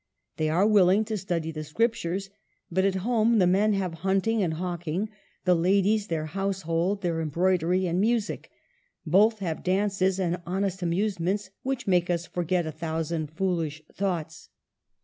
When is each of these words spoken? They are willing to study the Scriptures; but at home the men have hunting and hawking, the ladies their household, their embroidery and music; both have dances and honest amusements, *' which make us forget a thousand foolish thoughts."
They 0.37 0.49
are 0.49 0.65
willing 0.65 1.05
to 1.05 1.15
study 1.19 1.51
the 1.51 1.63
Scriptures; 1.63 2.31
but 2.71 2.85
at 2.85 2.95
home 3.05 3.37
the 3.37 3.45
men 3.45 3.73
have 3.73 3.93
hunting 4.01 4.41
and 4.41 4.55
hawking, 4.55 5.09
the 5.45 5.53
ladies 5.53 6.07
their 6.07 6.25
household, 6.25 7.03
their 7.03 7.21
embroidery 7.21 7.85
and 7.85 8.01
music; 8.01 8.49
both 9.05 9.37
have 9.41 9.61
dances 9.61 10.19
and 10.19 10.41
honest 10.43 10.81
amusements, 10.81 11.51
*' 11.57 11.61
which 11.61 11.85
make 11.85 12.09
us 12.09 12.25
forget 12.25 12.65
a 12.65 12.71
thousand 12.71 13.29
foolish 13.29 13.83
thoughts." 13.93 14.49